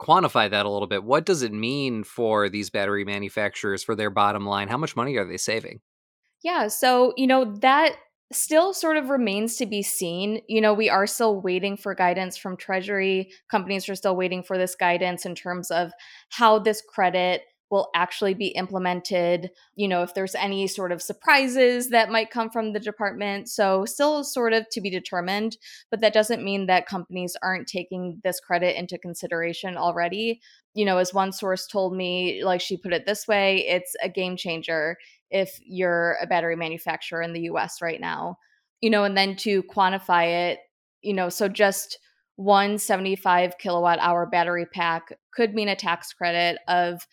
quantify 0.00 0.50
that 0.50 0.66
a 0.66 0.70
little 0.70 0.86
bit. 0.88 1.04
What 1.04 1.26
does 1.26 1.42
it 1.42 1.52
mean 1.52 2.04
for 2.04 2.48
these 2.48 2.70
battery 2.70 3.04
manufacturers 3.04 3.82
for 3.82 3.94
their 3.94 4.10
bottom 4.10 4.46
line? 4.46 4.68
How 4.68 4.78
much 4.78 4.96
money 4.96 5.16
are 5.16 5.24
they 5.24 5.36
saving? 5.36 5.80
Yeah, 6.42 6.68
so, 6.68 7.12
you 7.16 7.26
know, 7.26 7.56
that 7.60 7.96
still 8.32 8.72
sort 8.72 8.96
of 8.96 9.10
remains 9.10 9.56
to 9.56 9.66
be 9.66 9.82
seen. 9.82 10.40
You 10.48 10.60
know, 10.60 10.74
we 10.74 10.88
are 10.88 11.06
still 11.06 11.40
waiting 11.40 11.76
for 11.76 11.94
guidance 11.94 12.36
from 12.36 12.56
Treasury. 12.56 13.30
Companies 13.50 13.88
are 13.88 13.94
still 13.94 14.16
waiting 14.16 14.42
for 14.42 14.58
this 14.58 14.74
guidance 14.74 15.24
in 15.24 15.34
terms 15.34 15.70
of 15.70 15.92
how 16.30 16.58
this 16.58 16.82
credit 16.86 17.42
will 17.70 17.88
actually 17.94 18.34
be 18.34 18.48
implemented, 18.48 19.50
you 19.74 19.88
know, 19.88 20.02
if 20.02 20.14
there's 20.14 20.34
any 20.34 20.66
sort 20.66 20.92
of 20.92 21.02
surprises 21.02 21.90
that 21.90 22.10
might 22.10 22.30
come 22.30 22.50
from 22.50 22.72
the 22.72 22.80
department. 22.80 23.48
So, 23.48 23.84
still 23.84 24.22
sort 24.22 24.52
of 24.52 24.68
to 24.70 24.80
be 24.80 24.90
determined, 24.90 25.56
but 25.90 26.00
that 26.00 26.12
doesn't 26.12 26.44
mean 26.44 26.66
that 26.66 26.86
companies 26.86 27.36
aren't 27.42 27.66
taking 27.66 28.20
this 28.22 28.40
credit 28.40 28.78
into 28.78 28.98
consideration 28.98 29.76
already. 29.76 30.40
You 30.74 30.84
know, 30.84 30.98
as 30.98 31.14
one 31.14 31.32
source 31.32 31.66
told 31.66 31.96
me, 31.96 32.42
like 32.44 32.60
she 32.60 32.76
put 32.76 32.92
it 32.92 33.06
this 33.06 33.26
way, 33.26 33.66
it's 33.66 33.94
a 34.02 34.08
game 34.08 34.36
changer 34.36 34.96
if 35.30 35.58
you're 35.64 36.16
a 36.22 36.26
battery 36.26 36.56
manufacturer 36.56 37.22
in 37.22 37.32
the 37.32 37.42
US 37.42 37.80
right 37.82 38.00
now. 38.00 38.38
You 38.80 38.90
know, 38.90 39.04
and 39.04 39.16
then 39.16 39.36
to 39.36 39.62
quantify 39.64 40.50
it, 40.50 40.58
you 41.00 41.14
know, 41.14 41.28
so 41.28 41.48
just 41.48 41.98
one 42.36 42.78
75 42.78 43.58
kilowatt 43.58 43.98
hour 44.00 44.26
battery 44.26 44.66
pack 44.66 45.16
could 45.32 45.54
mean 45.54 45.68
a 45.68 45.76
tax 45.76 46.12
credit 46.12 46.58
of 46.68 47.06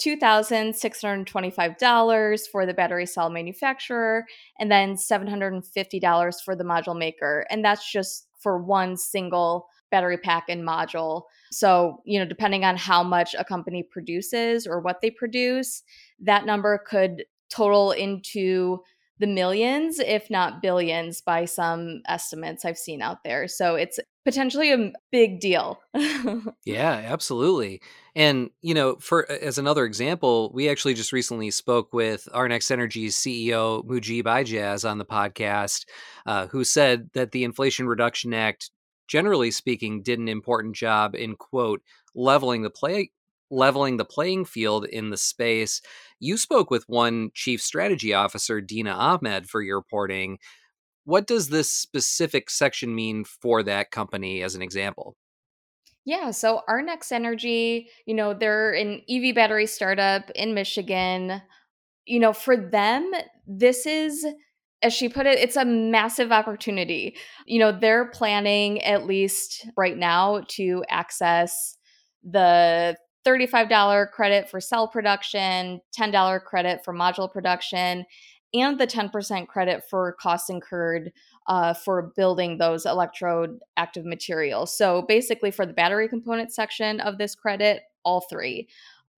$2,625 0.00 2.40
for 2.50 2.66
the 2.66 2.74
battery 2.74 3.06
cell 3.06 3.30
manufacturer 3.30 4.24
and 4.58 4.70
then 4.70 4.94
$750 4.94 6.34
for 6.44 6.54
the 6.54 6.64
module 6.64 6.98
maker. 6.98 7.46
And 7.50 7.64
that's 7.64 7.90
just 7.90 8.28
for 8.38 8.62
one 8.62 8.96
single 8.96 9.66
battery 9.90 10.18
pack 10.18 10.44
and 10.48 10.66
module. 10.66 11.22
So, 11.50 12.02
you 12.04 12.18
know, 12.18 12.26
depending 12.26 12.64
on 12.64 12.76
how 12.76 13.02
much 13.02 13.34
a 13.38 13.44
company 13.44 13.82
produces 13.82 14.66
or 14.66 14.80
what 14.80 15.00
they 15.00 15.10
produce, 15.10 15.82
that 16.20 16.46
number 16.46 16.78
could 16.86 17.24
total 17.50 17.92
into 17.92 18.80
the 19.18 19.26
millions, 19.26 19.98
if 19.98 20.30
not 20.30 20.62
billions, 20.62 21.20
by 21.20 21.44
some 21.44 22.00
estimates 22.06 22.64
I've 22.64 22.78
seen 22.78 23.02
out 23.02 23.24
there. 23.24 23.48
So 23.48 23.74
it's 23.74 23.98
potentially 24.28 24.70
a 24.74 24.92
big 25.10 25.40
deal. 25.40 25.80
yeah, 26.66 27.02
absolutely. 27.06 27.80
And 28.14 28.50
you 28.60 28.74
know, 28.74 28.96
for 28.96 29.30
as 29.32 29.56
another 29.56 29.86
example, 29.86 30.50
we 30.52 30.68
actually 30.68 30.92
just 30.92 31.14
recently 31.14 31.50
spoke 31.50 31.94
with 31.94 32.28
our 32.34 32.46
Next 32.46 32.70
Energy's 32.70 33.16
CEO 33.16 33.82
Mujeeb 33.86 34.24
Ijaz 34.24 34.86
on 34.86 34.98
the 34.98 35.06
podcast, 35.06 35.86
uh, 36.26 36.46
who 36.48 36.62
said 36.62 37.08
that 37.14 37.32
the 37.32 37.42
Inflation 37.42 37.88
Reduction 37.88 38.34
Act, 38.34 38.70
generally 39.06 39.50
speaking, 39.50 40.02
did 40.02 40.18
an 40.18 40.28
important 40.28 40.76
job 40.76 41.14
in 41.14 41.34
quote 41.34 41.80
leveling 42.14 42.60
the 42.60 42.70
play 42.70 43.10
leveling 43.50 43.96
the 43.96 44.04
playing 44.04 44.44
field 44.44 44.84
in 44.84 45.08
the 45.08 45.16
space. 45.16 45.80
You 46.20 46.36
spoke 46.36 46.70
with 46.70 46.86
one 46.86 47.30
chief 47.32 47.62
strategy 47.62 48.12
officer, 48.12 48.60
Dina 48.60 48.90
Ahmed, 48.90 49.48
for 49.48 49.62
your 49.62 49.78
reporting. 49.78 50.36
What 51.08 51.26
does 51.26 51.48
this 51.48 51.72
specific 51.72 52.50
section 52.50 52.94
mean 52.94 53.24
for 53.24 53.62
that 53.62 53.90
company 53.90 54.42
as 54.42 54.54
an 54.54 54.60
example? 54.60 55.16
Yeah, 56.04 56.32
so 56.32 56.60
our 56.68 56.82
Next 56.82 57.12
Energy, 57.12 57.88
you 58.04 58.12
know, 58.12 58.34
they're 58.34 58.74
an 58.74 59.00
EV 59.08 59.34
battery 59.34 59.64
startup 59.64 60.28
in 60.34 60.52
Michigan. 60.52 61.40
You 62.04 62.20
know, 62.20 62.34
for 62.34 62.58
them, 62.58 63.10
this 63.46 63.86
is 63.86 64.26
as 64.82 64.92
she 64.92 65.08
put 65.08 65.24
it, 65.24 65.38
it's 65.38 65.56
a 65.56 65.64
massive 65.64 66.30
opportunity. 66.30 67.16
You 67.46 67.60
know, 67.60 67.72
they're 67.72 68.10
planning 68.10 68.82
at 68.82 69.06
least 69.06 69.66
right 69.78 69.96
now 69.96 70.42
to 70.56 70.84
access 70.90 71.78
the 72.22 72.98
$35 73.26 74.10
credit 74.10 74.50
for 74.50 74.60
cell 74.60 74.88
production, 74.88 75.80
$10 75.98 76.44
credit 76.44 76.80
for 76.84 76.92
module 76.92 77.32
production, 77.32 78.04
and 78.54 78.78
the 78.78 78.86
10% 78.86 79.46
credit 79.46 79.84
for 79.88 80.16
costs 80.20 80.48
incurred 80.48 81.12
uh, 81.46 81.74
for 81.74 82.12
building 82.16 82.58
those 82.58 82.86
electrode 82.86 83.58
active 83.76 84.04
materials. 84.04 84.76
So 84.76 85.02
basically, 85.02 85.50
for 85.50 85.66
the 85.66 85.72
battery 85.72 86.08
component 86.08 86.52
section 86.52 87.00
of 87.00 87.18
this 87.18 87.34
credit, 87.34 87.82
all 88.04 88.22
three. 88.22 88.68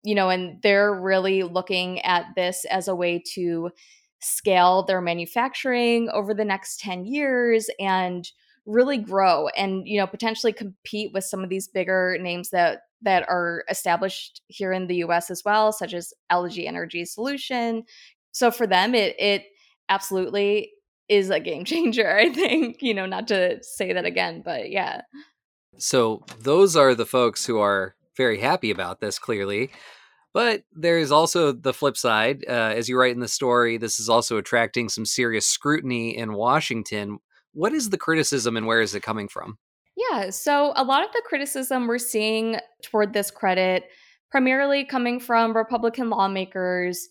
You 0.02 0.14
know, 0.14 0.30
and 0.30 0.60
they're 0.62 0.94
really 0.94 1.42
looking 1.42 2.00
at 2.00 2.26
this 2.34 2.64
as 2.70 2.88
a 2.88 2.94
way 2.94 3.22
to 3.34 3.70
scale 4.20 4.82
their 4.82 5.00
manufacturing 5.00 6.08
over 6.10 6.32
the 6.34 6.44
next 6.44 6.80
10 6.80 7.04
years 7.04 7.68
and 7.78 8.30
really 8.66 8.98
grow 8.98 9.48
and 9.48 9.88
you 9.88 9.98
know 9.98 10.06
potentially 10.06 10.52
compete 10.52 11.10
with 11.14 11.24
some 11.24 11.42
of 11.42 11.48
these 11.48 11.66
bigger 11.66 12.18
names 12.20 12.50
that 12.50 12.82
that 13.02 13.26
are 13.28 13.64
established 13.68 14.42
here 14.48 14.72
in 14.72 14.86
the 14.86 14.96
US 14.96 15.30
as 15.30 15.42
well, 15.44 15.72
such 15.72 15.94
as 15.94 16.12
LG 16.30 16.66
Energy 16.66 17.04
Solution. 17.04 17.84
So 18.32 18.50
for 18.50 18.66
them, 18.66 18.94
it 18.94 19.16
it 19.18 19.44
absolutely 19.88 20.70
is 21.08 21.30
a 21.30 21.40
game 21.40 21.64
changer, 21.66 22.16
I 22.16 22.30
think. 22.30 22.82
You 22.82 22.94
know, 22.94 23.06
not 23.06 23.28
to 23.28 23.62
say 23.62 23.92
that 23.92 24.04
again, 24.04 24.42
but 24.44 24.70
yeah. 24.70 25.02
So 25.78 26.24
those 26.40 26.76
are 26.76 26.94
the 26.94 27.06
folks 27.06 27.46
who 27.46 27.58
are 27.58 27.94
very 28.16 28.40
happy 28.40 28.70
about 28.70 29.00
this, 29.00 29.18
clearly. 29.18 29.70
But 30.32 30.62
there's 30.72 31.10
also 31.10 31.52
the 31.52 31.72
flip 31.72 31.96
side. 31.96 32.44
Uh, 32.48 32.52
as 32.52 32.88
you 32.88 32.98
write 32.98 33.14
in 33.14 33.20
the 33.20 33.28
story, 33.28 33.78
this 33.78 33.98
is 33.98 34.08
also 34.08 34.36
attracting 34.36 34.88
some 34.88 35.04
serious 35.04 35.46
scrutiny 35.46 36.16
in 36.16 36.34
Washington. 36.34 37.18
What 37.52 37.72
is 37.72 37.90
the 37.90 37.98
criticism 37.98 38.56
and 38.56 38.66
where 38.66 38.80
is 38.80 38.94
it 38.94 39.02
coming 39.02 39.26
from? 39.26 39.58
Yeah, 39.96 40.30
so 40.30 40.72
a 40.76 40.84
lot 40.84 41.04
of 41.04 41.12
the 41.12 41.22
criticism 41.26 41.88
we're 41.88 41.98
seeing 41.98 42.58
toward 42.82 43.12
this 43.12 43.30
credit 43.30 43.84
primarily 44.30 44.84
coming 44.84 45.18
from 45.18 45.56
Republican 45.56 46.10
lawmakers 46.10 47.08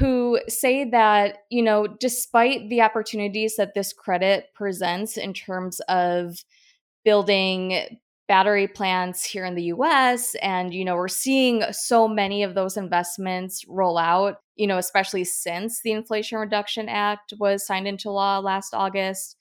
who 0.00 0.40
say 0.48 0.88
that, 0.88 1.40
you 1.50 1.62
know, 1.62 1.86
despite 1.86 2.70
the 2.70 2.80
opportunities 2.80 3.56
that 3.56 3.74
this 3.74 3.92
credit 3.92 4.46
presents 4.54 5.18
in 5.18 5.34
terms 5.34 5.80
of 5.88 6.42
building 7.04 7.98
battery 8.26 8.66
plants 8.66 9.24
here 9.24 9.44
in 9.44 9.56
the 9.56 9.64
US 9.64 10.36
and 10.36 10.72
you 10.72 10.84
know 10.84 10.94
we're 10.94 11.08
seeing 11.08 11.64
so 11.72 12.06
many 12.06 12.44
of 12.44 12.54
those 12.54 12.76
investments 12.76 13.64
roll 13.66 13.98
out 13.98 14.36
you 14.54 14.68
know 14.68 14.78
especially 14.78 15.24
since 15.24 15.80
the 15.82 15.90
Inflation 15.90 16.38
Reduction 16.38 16.88
Act 16.88 17.34
was 17.40 17.66
signed 17.66 17.88
into 17.88 18.08
law 18.08 18.38
last 18.38 18.72
August. 18.72 19.36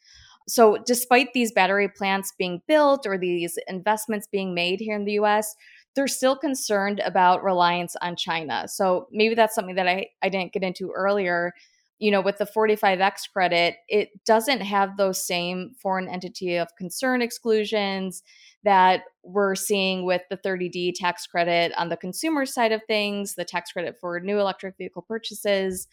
So, 0.48 0.80
despite 0.88 1.34
these 1.34 1.52
battery 1.52 1.88
plants 1.88 2.34
being 2.36 2.64
built 2.68 3.06
or 3.06 3.20
these 3.20 3.60
investments 3.68 4.28
being 4.32 4.56
made 4.56 4.80
here 4.80 4.96
in 4.96 5.06
the 5.06 5.20
US, 5.20 5.56
they're 5.96 6.08
still 6.08 6.36
concerned 6.36 7.02
about 7.04 7.44
reliance 7.44 7.96
on 8.02 8.16
China. 8.16 8.68
So, 8.68 9.08
maybe 9.12 9.36
that's 9.36 9.56
something 9.56 9.76
that 9.76 9.88
I, 9.88 10.08
I 10.22 10.30
didn't 10.30 10.54
get 10.54 10.64
into 10.64 10.92
earlier. 10.92 11.54
You 12.00 12.12
know, 12.12 12.22
with 12.22 12.38
the 12.38 12.46
45X 12.46 13.30
credit, 13.34 13.76
it 13.90 14.10
doesn't 14.26 14.62
have 14.62 14.96
those 14.96 15.22
same 15.22 15.72
foreign 15.82 16.08
entity 16.08 16.56
of 16.56 16.74
concern 16.78 17.22
exclusions 17.22 18.24
that 18.64 19.04
we're 19.24 19.56
seeing 19.56 20.06
with 20.06 20.22
the 20.30 20.38
30D 20.38 20.94
tax 20.96 21.28
credit 21.28 21.74
on 21.78 21.90
the 21.90 21.98
consumer 21.98 22.46
side 22.46 22.72
of 22.72 22.82
things, 22.88 23.36
the 23.36 23.46
tax 23.46 23.72
credit 23.72 23.98
for 24.00 24.20
new 24.20 24.40
electric 24.40 24.78
vehicle 24.78 25.02
purchases. 25.02 25.88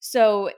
So, 0.00 0.50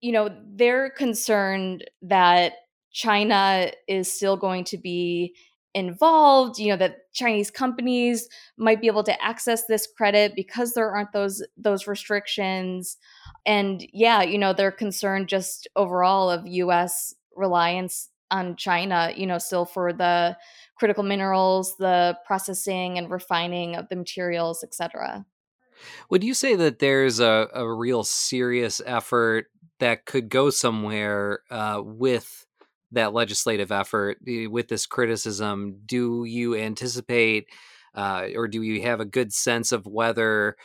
you 0.00 0.12
know, 0.12 0.30
they're 0.54 0.90
concerned 0.90 1.84
that 2.02 2.54
China 2.92 3.70
is 3.86 4.12
still 4.12 4.36
going 4.36 4.64
to 4.64 4.78
be 4.78 5.34
involved 5.74 6.58
you 6.58 6.68
know 6.68 6.76
that 6.76 6.96
chinese 7.12 7.50
companies 7.50 8.28
might 8.56 8.80
be 8.80 8.86
able 8.86 9.04
to 9.04 9.22
access 9.22 9.66
this 9.66 9.86
credit 9.86 10.34
because 10.34 10.72
there 10.72 10.90
aren't 10.90 11.12
those 11.12 11.42
those 11.56 11.86
restrictions. 11.86 12.96
And 13.46 13.86
yeah 13.92 14.22
you 14.22 14.38
know 14.38 14.52
they're 14.52 14.72
concerned 14.72 15.28
just 15.28 15.68
overall 15.76 16.30
of 16.30 16.46
us 16.46 17.14
reliance 17.36 18.08
on 18.30 18.56
china 18.56 19.12
you 19.16 19.26
know 19.26 19.38
still 19.38 19.64
for 19.64 19.92
the 19.92 20.36
critical 20.76 21.02
minerals 21.02 21.76
the 21.78 22.16
processing 22.26 22.98
and 22.98 23.10
refining 23.10 23.76
of 23.76 23.88
the 23.88 23.96
materials 23.96 24.62
etc 24.62 25.24
would 26.10 26.24
you 26.24 26.34
say 26.34 26.56
that 26.56 26.78
there's 26.78 27.20
a, 27.20 27.48
a 27.54 27.72
real 27.72 28.04
serious 28.04 28.82
effort 28.84 29.46
that 29.78 30.04
could 30.04 30.28
go 30.28 30.50
somewhere 30.50 31.40
uh, 31.50 31.80
with 31.84 32.46
that 32.92 33.12
legislative 33.12 33.70
effort 33.70 34.18
eh, 34.26 34.46
with 34.46 34.68
this 34.68 34.86
criticism, 34.86 35.80
do 35.84 36.24
you 36.24 36.56
anticipate 36.56 37.46
uh, 37.94 38.28
or 38.34 38.48
do 38.48 38.62
you 38.62 38.82
have 38.82 39.00
a 39.00 39.04
good 39.04 39.32
sense 39.32 39.72
of 39.72 39.86
whether 39.86 40.56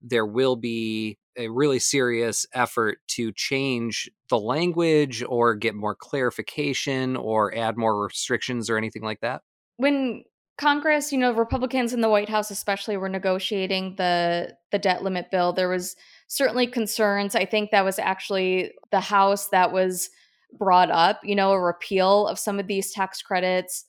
there 0.00 0.26
will 0.26 0.56
be 0.56 1.18
a 1.36 1.48
really 1.48 1.78
serious 1.78 2.44
effort 2.52 2.98
to 3.08 3.32
change 3.32 4.10
the 4.28 4.38
language 4.38 5.22
or 5.28 5.54
get 5.54 5.74
more 5.74 5.94
clarification 5.94 7.16
or 7.16 7.54
add 7.56 7.76
more 7.76 8.04
restrictions 8.04 8.68
or 8.68 8.76
anything 8.76 9.02
like 9.02 9.20
that? 9.20 9.42
When 9.76 10.24
Congress, 10.58 11.12
you 11.12 11.18
know, 11.18 11.32
Republicans 11.32 11.92
in 11.92 12.00
the 12.00 12.08
White 12.08 12.28
House 12.28 12.50
especially 12.50 12.96
were 12.96 13.08
negotiating 13.08 13.94
the 13.96 14.56
the 14.70 14.78
debt 14.78 15.02
limit 15.02 15.30
bill, 15.30 15.52
there 15.52 15.68
was 15.68 15.96
certainly 16.28 16.66
concerns. 16.66 17.34
I 17.34 17.44
think 17.44 17.70
that 17.70 17.84
was 17.84 17.98
actually 17.98 18.72
the 18.90 19.00
House 19.00 19.48
that 19.48 19.72
was 19.72 20.10
brought 20.58 20.90
up, 20.90 21.20
you 21.22 21.34
know, 21.34 21.52
a 21.52 21.60
repeal 21.60 22.26
of 22.26 22.38
some 22.38 22.58
of 22.58 22.66
these 22.66 22.92
tax 22.92 23.22
credits. 23.22 23.84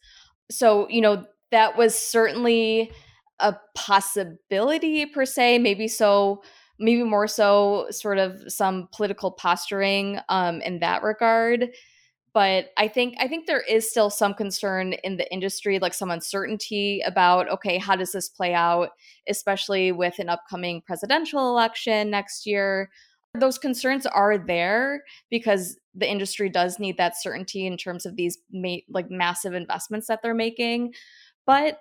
So, 0.49 0.87
you 0.89 1.01
know, 1.01 1.25
that 1.51 1.77
was 1.77 1.97
certainly 1.97 2.91
a 3.39 3.55
possibility 3.75 5.05
per 5.05 5.25
se, 5.25 5.59
maybe 5.59 5.87
so 5.87 6.43
maybe 6.79 7.03
more 7.03 7.27
so 7.27 7.87
sort 7.91 8.17
of 8.17 8.41
some 8.47 8.89
political 8.91 9.31
posturing 9.31 10.19
um, 10.29 10.61
in 10.61 10.79
that 10.79 11.03
regard 11.03 11.69
but 12.33 12.69
i 12.77 12.87
think 12.87 13.15
i 13.19 13.27
think 13.27 13.45
there 13.45 13.61
is 13.61 13.89
still 13.89 14.09
some 14.09 14.33
concern 14.33 14.93
in 15.03 15.17
the 15.17 15.31
industry 15.31 15.79
like 15.79 15.93
some 15.93 16.11
uncertainty 16.11 17.01
about 17.05 17.49
okay 17.49 17.77
how 17.77 17.95
does 17.95 18.11
this 18.11 18.27
play 18.27 18.53
out 18.53 18.89
especially 19.29 19.91
with 19.91 20.19
an 20.19 20.29
upcoming 20.29 20.81
presidential 20.81 21.49
election 21.49 22.09
next 22.09 22.45
year 22.45 22.89
those 23.39 23.57
concerns 23.57 24.05
are 24.05 24.37
there 24.37 25.03
because 25.29 25.77
the 25.95 26.09
industry 26.09 26.49
does 26.49 26.79
need 26.79 26.97
that 26.97 27.21
certainty 27.21 27.65
in 27.65 27.77
terms 27.77 28.05
of 28.05 28.15
these 28.15 28.37
ma- 28.51 28.77
like 28.89 29.09
massive 29.09 29.53
investments 29.53 30.07
that 30.07 30.19
they're 30.21 30.33
making. 30.33 30.93
But 31.45 31.79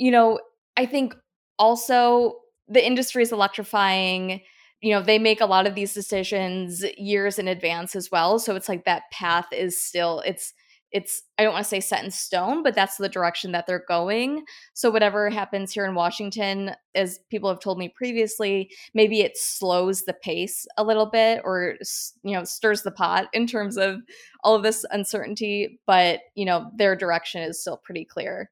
you 0.00 0.10
know 0.10 0.40
i 0.76 0.86
think 0.86 1.14
also 1.58 2.38
the 2.66 2.84
industry 2.84 3.22
is 3.22 3.32
electrifying. 3.32 4.40
You 4.80 4.94
know 4.94 5.02
they 5.02 5.18
make 5.18 5.42
a 5.42 5.46
lot 5.46 5.66
of 5.66 5.74
these 5.74 5.92
decisions 5.92 6.82
years 6.96 7.38
in 7.38 7.48
advance 7.48 7.94
as 7.94 8.10
well 8.10 8.38
so 8.38 8.56
it's 8.56 8.68
like 8.68 8.86
that 8.86 9.02
path 9.12 9.46
is 9.52 9.78
still 9.78 10.22
it's 10.24 10.54
it's 10.92 11.22
i 11.38 11.42
don't 11.42 11.52
want 11.52 11.64
to 11.64 11.68
say 11.68 11.80
set 11.80 12.04
in 12.04 12.10
stone 12.10 12.62
but 12.62 12.74
that's 12.74 12.96
the 12.96 13.08
direction 13.08 13.52
that 13.52 13.66
they're 13.66 13.84
going. 13.88 14.44
So 14.74 14.90
whatever 14.90 15.30
happens 15.30 15.72
here 15.72 15.84
in 15.84 15.94
washington 15.94 16.72
as 16.94 17.18
people 17.30 17.48
have 17.48 17.60
told 17.60 17.78
me 17.78 17.88
previously 17.88 18.70
maybe 18.94 19.20
it 19.20 19.36
slows 19.36 20.02
the 20.02 20.14
pace 20.14 20.66
a 20.76 20.84
little 20.84 21.06
bit 21.06 21.40
or 21.44 21.76
you 22.22 22.34
know 22.34 22.44
stirs 22.44 22.82
the 22.82 22.90
pot 22.90 23.28
in 23.32 23.46
terms 23.46 23.76
of 23.76 24.00
all 24.42 24.54
of 24.54 24.62
this 24.62 24.84
uncertainty 24.90 25.80
but 25.86 26.20
you 26.34 26.44
know 26.44 26.70
their 26.76 26.96
direction 26.96 27.42
is 27.42 27.60
still 27.60 27.76
pretty 27.76 28.04
clear. 28.04 28.50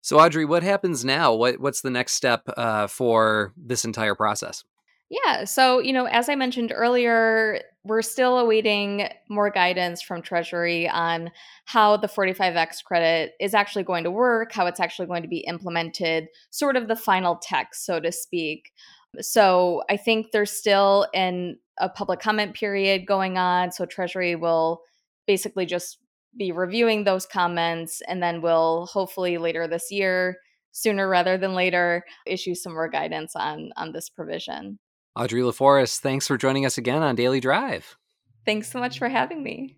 So 0.00 0.18
audrey 0.18 0.44
what 0.44 0.62
happens 0.62 1.04
now? 1.04 1.34
What 1.34 1.60
what's 1.60 1.82
the 1.82 1.90
next 1.90 2.12
step 2.12 2.48
uh, 2.56 2.86
for 2.86 3.52
this 3.56 3.84
entire 3.84 4.14
process 4.14 4.64
yeah. 5.10 5.44
So, 5.44 5.78
you 5.78 5.92
know, 5.92 6.04
as 6.06 6.28
I 6.28 6.34
mentioned 6.34 6.72
earlier, 6.74 7.62
we're 7.84 8.02
still 8.02 8.38
awaiting 8.38 9.08
more 9.30 9.50
guidance 9.50 10.02
from 10.02 10.20
Treasury 10.20 10.86
on 10.88 11.30
how 11.64 11.96
the 11.96 12.08
45X 12.08 12.84
credit 12.84 13.32
is 13.40 13.54
actually 13.54 13.84
going 13.84 14.04
to 14.04 14.10
work, 14.10 14.52
how 14.52 14.66
it's 14.66 14.80
actually 14.80 15.06
going 15.06 15.22
to 15.22 15.28
be 15.28 15.38
implemented, 15.38 16.28
sort 16.50 16.76
of 16.76 16.88
the 16.88 16.96
final 16.96 17.36
text, 17.36 17.86
so 17.86 18.00
to 18.00 18.12
speak. 18.12 18.70
So, 19.20 19.82
I 19.88 19.96
think 19.96 20.32
there's 20.32 20.50
still 20.50 21.06
in 21.14 21.56
a 21.78 21.88
public 21.88 22.20
comment 22.20 22.54
period 22.54 23.06
going 23.06 23.38
on. 23.38 23.72
So, 23.72 23.86
Treasury 23.86 24.36
will 24.36 24.82
basically 25.26 25.64
just 25.64 25.98
be 26.36 26.52
reviewing 26.52 27.04
those 27.04 27.24
comments 27.24 28.02
and 28.06 28.22
then 28.22 28.42
we'll 28.42 28.86
hopefully 28.86 29.38
later 29.38 29.66
this 29.66 29.90
year 29.90 30.36
sooner 30.72 31.08
rather 31.08 31.38
than 31.38 31.54
later 31.54 32.04
issue 32.26 32.54
some 32.54 32.74
more 32.74 32.88
guidance 32.88 33.34
on 33.34 33.70
on 33.76 33.92
this 33.92 34.08
provision 34.10 34.78
Audrey 35.18 35.40
LaForest, 35.42 35.98
thanks 35.98 36.28
for 36.28 36.38
joining 36.38 36.64
us 36.64 36.78
again 36.78 37.02
on 37.02 37.16
Daily 37.16 37.40
Drive. 37.40 37.96
Thanks 38.46 38.70
so 38.70 38.78
much 38.78 39.00
for 39.00 39.08
having 39.08 39.42
me. 39.42 39.74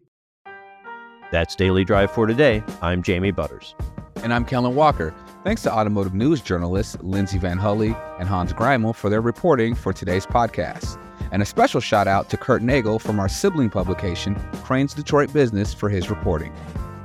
That's 1.32 1.56
Daily 1.56 1.82
Drive 1.82 2.10
for 2.10 2.26
today. 2.26 2.62
I'm 2.82 3.02
Jamie 3.02 3.30
Butters. 3.30 3.74
And 4.16 4.34
I'm 4.34 4.44
Kellen 4.44 4.74
Walker. 4.74 5.14
Thanks 5.42 5.62
to 5.62 5.72
automotive 5.72 6.12
news 6.12 6.42
journalists 6.42 6.98
Lindsay 7.00 7.38
VanHulle 7.38 7.98
and 8.20 8.28
Hans 8.28 8.52
Greimel 8.52 8.94
for 8.94 9.08
their 9.08 9.22
reporting 9.22 9.74
for 9.74 9.94
today's 9.94 10.26
podcast. 10.26 11.00
And 11.32 11.40
a 11.40 11.46
special 11.46 11.80
shout 11.80 12.06
out 12.06 12.28
to 12.28 12.36
Kurt 12.36 12.60
Nagl 12.60 13.00
from 13.00 13.18
our 13.18 13.28
sibling 13.30 13.70
publication, 13.70 14.34
Crain's 14.62 14.92
Detroit 14.92 15.32
Business, 15.32 15.72
for 15.72 15.88
his 15.88 16.10
reporting. 16.10 16.52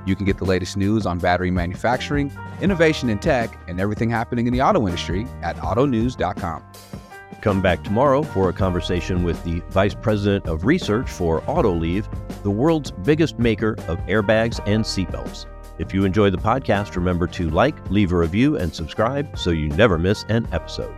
You 0.06 0.14
can 0.18 0.26
get 0.26 0.40
the 0.40 0.46
latest 0.46 0.76
news 0.76 1.06
on 1.06 1.20
battery 1.20 1.52
manufacturing, 1.52 2.38
innovation 2.60 3.10
in 3.10 3.18
tech, 3.18 3.58
and 3.70 3.80
everything 3.80 4.10
happening 4.10 4.46
in 4.46 4.52
the 4.52 4.62
auto 4.62 4.86
industry 4.88 5.26
at 5.42 5.56
autonews.com. 5.56 6.64
Come 7.46 7.62
back 7.62 7.84
tomorrow 7.84 8.24
for 8.24 8.50
a 8.50 8.54
conversation 8.54 9.24
with 9.24 9.44
the 9.44 9.60
Vice 9.70 9.94
President 9.94 10.48
of 10.48 10.66
Research 10.66 11.08
for 11.08 11.42
Autoliv, 11.42 12.08
the 12.42 12.50
world's 12.50 12.90
biggest 12.90 13.38
maker 13.38 13.74
of 13.88 14.00
airbags 14.08 14.60
and 14.66 14.84
seatbelts. 14.84 15.46
If 15.78 15.94
you 15.94 16.06
enjoy 16.06 16.32
the 16.32 16.40
podcast, 16.40 16.96
remember 16.96 17.28
to 17.28 17.52
like, 17.52 17.92
leave 17.92 18.14
a 18.14 18.18
review, 18.18 18.58
and 18.58 18.74
subscribe 18.74 19.38
so 19.38 19.52
you 19.52 19.70
never 19.70 20.00
miss 20.00 20.26
an 20.28 20.48
episode. 20.54 20.96